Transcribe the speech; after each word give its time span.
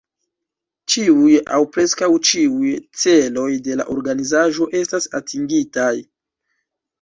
Ĉiuj 0.93 1.33
aŭ 1.57 1.59
preskaŭ 1.75 2.09
ĉiuj 2.29 2.71
celoj 3.03 3.45
de 3.69 3.77
la 3.83 3.85
organizaĵo 3.97 4.69
estas 4.81 5.07
atingitaj. 5.21 5.93